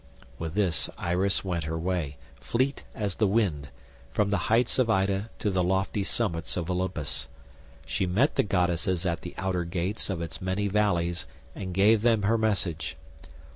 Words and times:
With 0.39 0.55
this 0.55 0.89
Iris 0.97 1.45
went 1.45 1.65
her 1.65 1.77
way, 1.77 2.17
fleet 2.33 2.83
as 2.95 3.13
the 3.13 3.27
wind, 3.27 3.69
from 4.11 4.31
the 4.31 4.37
heights 4.49 4.79
of 4.79 4.89
Ida 4.89 5.29
to 5.37 5.51
the 5.51 5.63
lofty 5.63 6.03
summits 6.03 6.57
of 6.57 6.71
Olympus. 6.71 7.27
She 7.85 8.07
met 8.07 8.33
the 8.33 8.41
goddesses 8.41 9.05
at 9.05 9.21
the 9.21 9.35
outer 9.37 9.63
gates 9.63 10.09
of 10.09 10.19
its 10.19 10.41
many 10.41 10.67
valleys 10.67 11.27
and 11.53 11.71
gave 11.71 12.01
them 12.01 12.23
her 12.23 12.39
message. 12.39 12.97